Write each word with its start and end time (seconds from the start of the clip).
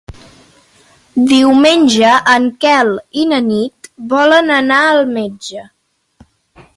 Diumenge 1.31 2.13
en 2.33 2.47
Quel 2.65 2.91
i 3.23 3.27
na 3.33 3.41
Nit 3.49 3.91
volen 4.15 4.49
anar 4.57 4.81
al 4.87 5.03
metge. 5.19 5.67